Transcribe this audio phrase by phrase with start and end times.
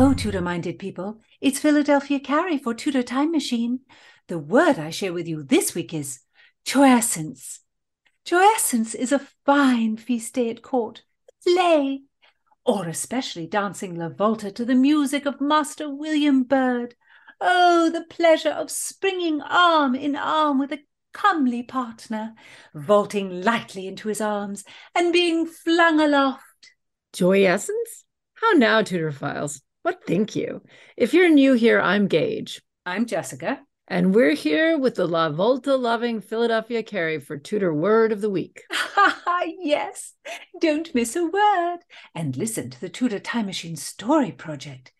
[0.00, 1.20] Ho, Tudor minded people.
[1.42, 3.80] It's Philadelphia Carrie for Tudor Time Machine.
[4.28, 6.20] The word I share with you this week is
[6.64, 7.58] jouissance.
[8.24, 11.02] Jouissance is a fine feast day at court,
[11.46, 12.00] play,
[12.64, 16.94] or especially dancing La Volta to the music of Master William Byrd.
[17.38, 20.80] Oh, the pleasure of springing arm in arm with a
[21.12, 22.32] comely partner,
[22.72, 24.64] vaulting lightly into his arms
[24.94, 26.72] and being flung aloft.
[27.12, 28.04] Jouissance?
[28.32, 29.60] How now, Tudorphiles?
[29.82, 30.60] What think you?
[30.94, 32.60] If you're new here, I'm Gage.
[32.84, 33.62] I'm Jessica.
[33.88, 38.28] And we're here with the La Volta loving Philadelphia Carrie for Tudor Word of the
[38.28, 38.62] Week.
[39.58, 40.12] yes,
[40.60, 41.78] don't miss a word.
[42.14, 44.92] And listen to the Tudor Time Machine Story Project.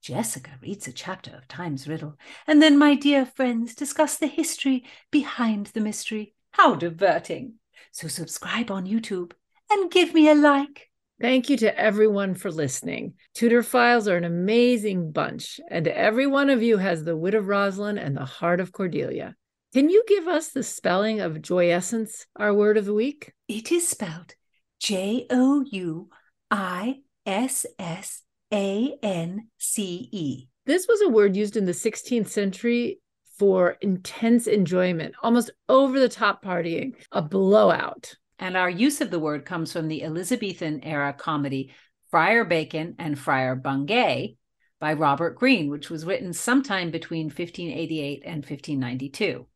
[0.00, 4.86] Jessica reads a chapter of Time's Riddle, and then my dear friends discuss the history
[5.10, 6.34] behind the mystery.
[6.52, 7.56] How diverting!
[7.90, 9.32] So subscribe on YouTube
[9.70, 10.88] and give me a like.
[11.22, 13.14] Thank you to everyone for listening.
[13.36, 17.96] Tudorphiles are an amazing bunch, and every one of you has the wit of Rosalind
[17.96, 19.36] and the heart of Cordelia.
[19.72, 23.32] Can you give us the spelling of jouissance, our word of the week?
[23.46, 24.34] It is spelled
[24.80, 26.10] J O U
[26.50, 30.48] I S S A N C E.
[30.66, 32.98] This was a word used in the 16th century
[33.38, 38.16] for intense enjoyment, almost over the top partying, a blowout.
[38.42, 41.72] And our use of the word comes from the Elizabethan era comedy
[42.10, 44.36] Friar Bacon and Friar Bungay
[44.80, 49.46] by Robert Greene, which was written sometime between 1588 and 1592.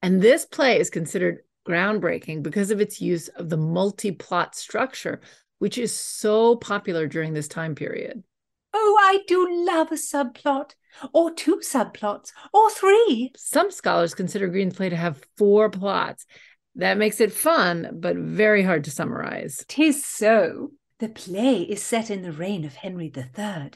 [0.00, 5.20] And this play is considered groundbreaking because of its use of the multi plot structure,
[5.58, 8.22] which is so popular during this time period.
[8.72, 10.76] Oh, I do love a subplot,
[11.12, 13.32] or two subplots, or three.
[13.36, 16.26] Some scholars consider Greene's play to have four plots,
[16.76, 19.64] that makes it fun, but very hard to summarize.
[19.68, 20.72] Tis so.
[20.98, 23.70] The play is set in the reign of Henry III.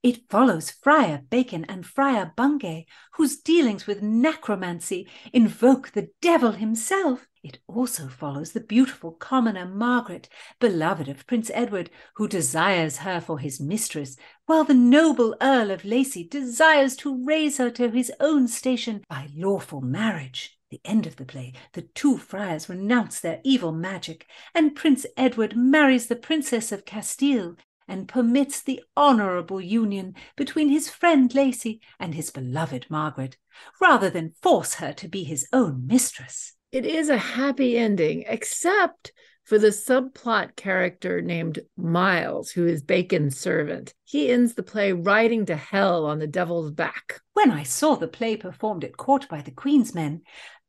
[0.00, 7.26] It follows Friar Bacon and Friar Bungay, whose dealings with necromancy invoke the devil himself.
[7.42, 10.28] It also follows the beautiful commoner Margaret,
[10.60, 14.16] beloved of Prince Edward, who desires her for his mistress,
[14.46, 19.28] while the noble Earl of Lacy desires to raise her to his own station by
[19.34, 24.74] lawful marriage the end of the play, the two friars renounce their evil magic, and
[24.76, 27.56] Prince Edward marries the Princess of Castile
[27.86, 33.36] and permits the honourable union between his friend Lacy and his beloved Margaret,
[33.80, 36.52] rather than force her to be his own mistress.
[36.70, 39.12] It is a happy ending, except
[39.48, 43.94] for the subplot character named Miles, who is Bacon's servant.
[44.04, 47.22] He ends the play riding to hell on the devil's back.
[47.32, 50.20] When I saw the play performed at court by the Queen's men,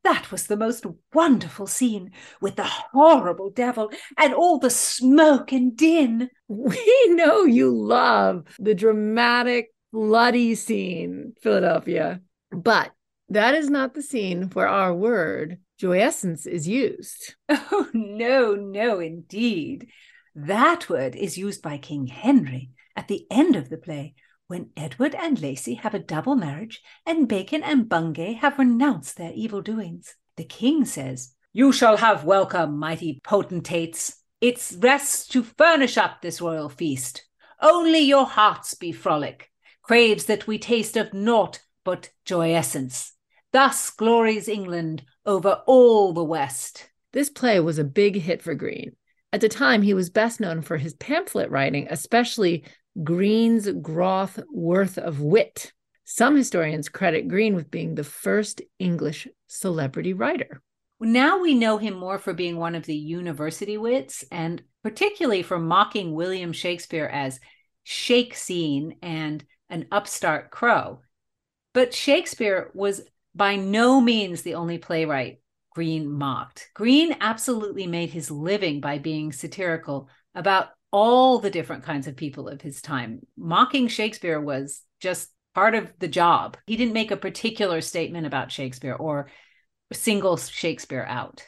[0.02, 5.76] that was the most wonderful scene with the horrible devil and all the smoke and
[5.76, 6.30] din.
[6.48, 12.20] We know you love the dramatic, bloody scene, Philadelphia.
[12.50, 12.90] But
[13.28, 17.34] that is not the scene where our word, jouissance, is used.
[17.72, 19.88] Oh, no, no, indeed.
[20.34, 24.14] That word is used by King Henry at the end of the play
[24.50, 29.30] when Edward and Lacy have a double marriage and Bacon and Bungay have renounced their
[29.32, 30.16] evil doings.
[30.36, 34.16] The king says, You shall have welcome, mighty potentates.
[34.40, 37.24] It rests to furnish up this royal feast.
[37.62, 39.52] Only your hearts be frolic,
[39.82, 43.12] craves that we taste of naught but jouissance.
[43.52, 46.90] Thus glories England over all the West.
[47.12, 48.96] This play was a big hit for Greene.
[49.32, 52.64] At the time, he was best known for his pamphlet writing, especially
[53.02, 55.72] Greene's Groth Worth of Wit.
[56.04, 60.60] Some historians credit Greene with being the first English celebrity writer.
[60.98, 65.58] Now we know him more for being one of the university wits and particularly for
[65.58, 67.40] mocking William Shakespeare as
[67.84, 71.00] shake scene and an upstart crow.
[71.72, 73.02] But Shakespeare was
[73.34, 75.40] by no means the only playwright
[75.70, 76.68] Greene mocked.
[76.74, 82.48] Greene absolutely made his living by being satirical about all the different kinds of people
[82.48, 83.20] of his time.
[83.36, 86.56] Mocking Shakespeare was just part of the job.
[86.66, 89.28] He didn't make a particular statement about Shakespeare or
[89.92, 91.46] single Shakespeare out.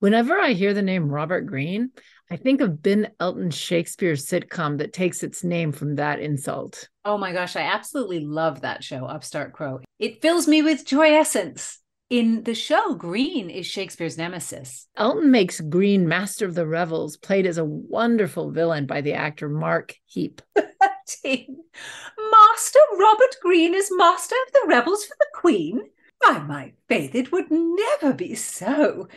[0.00, 1.90] Whenever I hear the name Robert Greene,
[2.30, 6.88] I think of Ben Elton's Shakespeare sitcom that takes its name from that insult.
[7.04, 9.80] Oh my gosh, I absolutely love that show, Upstart Crow.
[9.98, 11.78] It fills me with jouissance.
[12.12, 14.86] In the show, Greene is Shakespeare's nemesis.
[14.98, 19.48] Elton makes Greene master of the revels, played as a wonderful villain by the actor
[19.48, 20.42] Mark Heap.
[20.54, 20.66] master
[22.98, 25.88] Robert Greene is master of the revels for the Queen?
[26.20, 29.08] By my faith, it would never be so.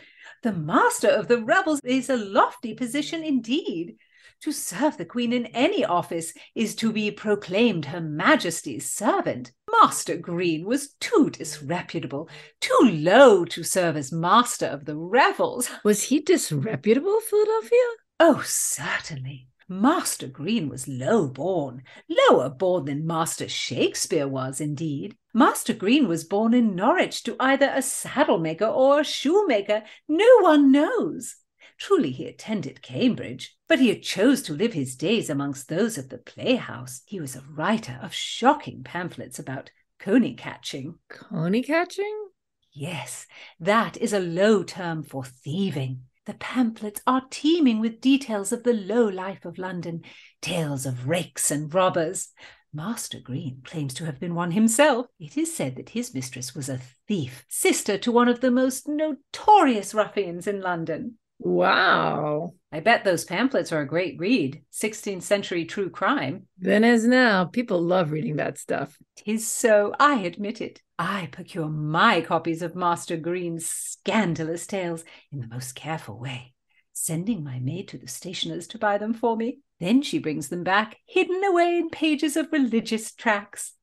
[0.42, 3.98] The master of the revels is a lofty position indeed.
[4.42, 9.52] To serve the Queen in any office is to be proclaimed Her Majesty's servant.
[9.82, 12.28] Master Greene was too disreputable,
[12.60, 15.70] too low to serve as master of the revels.
[15.84, 17.78] Was he disreputable, Philadelphia?
[18.20, 19.48] Oh, certainly.
[19.68, 25.16] Master Greene was low born, lower born than Master Shakespeare was, indeed.
[25.34, 30.38] Master Greene was born in Norwich to either a saddle maker or a shoemaker, no
[30.40, 31.36] one knows.
[31.78, 36.08] Truly he attended Cambridge, but he had chose to live his days amongst those of
[36.08, 37.02] the playhouse.
[37.06, 40.98] He was a writer of shocking pamphlets about coney catching.
[41.08, 42.28] Coney catching?
[42.72, 43.26] Yes,
[43.60, 46.02] that is a low term for thieving.
[46.26, 50.02] The pamphlets are teeming with details of the low life of London,
[50.42, 52.30] tales of rakes and robbers.
[52.74, 55.06] Master Greene claims to have been one himself.
[55.20, 58.88] It is said that his mistress was a thief, sister to one of the most
[58.88, 61.18] notorious ruffians in London.
[61.38, 62.54] Wow.
[62.72, 64.62] I bet those pamphlets are a great read.
[64.72, 66.46] 16th century true crime.
[66.58, 68.96] Then as now, people love reading that stuff.
[69.16, 70.82] Tis so, I admit it.
[70.98, 76.54] I procure my copies of Master Greene's scandalous tales in the most careful way,
[76.92, 79.60] sending my maid to the stationer's to buy them for me.
[79.78, 83.74] Then she brings them back, hidden away in pages of religious tracts.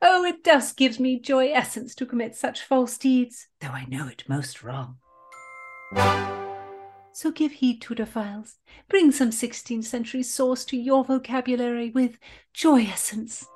[0.00, 4.24] Oh, it does give me jouissance to commit such false deeds, though I know it
[4.28, 4.98] most wrong.
[7.12, 8.54] So give heed, Tudorphiles.
[8.88, 12.18] Bring some 16th century sauce to your vocabulary with
[12.54, 13.46] jouissance.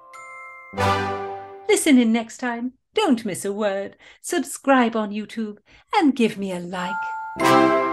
[1.69, 2.73] Listen in next time.
[2.95, 3.97] Don't miss a word.
[4.21, 5.59] Subscribe on YouTube
[5.97, 7.84] and give me a like.